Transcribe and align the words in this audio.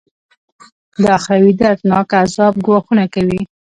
د 1.01 1.03
اخروي 1.17 1.51
دردناکه 1.59 2.15
عذاب 2.23 2.53
ګواښونه 2.65 3.05
کوي. 3.13 3.41